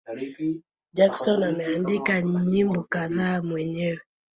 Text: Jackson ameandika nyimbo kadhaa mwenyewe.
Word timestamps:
Jackson 0.93 1.43
ameandika 1.43 2.21
nyimbo 2.21 2.83
kadhaa 2.89 3.41
mwenyewe. 3.41 3.99